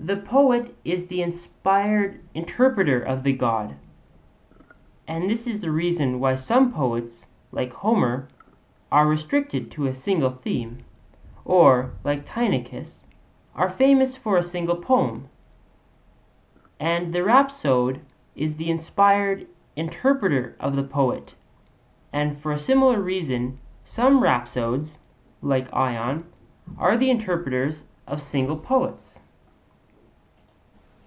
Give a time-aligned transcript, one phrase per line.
[0.00, 3.74] The poet is the inspired interpreter of the God,
[5.08, 8.28] and this is the reason why some poets, like Homer,
[8.92, 10.84] are restricted to a single theme,
[11.44, 13.02] or, like Tynnichus,
[13.56, 15.28] are famous for a single poem;
[16.78, 17.98] and the rhapsode
[18.36, 21.34] is the inspired interpreter of the poet,
[22.12, 24.96] and for a similar reason some rhapsodes,
[25.42, 26.22] like Ion,
[26.78, 29.18] are the interpreters of single poets.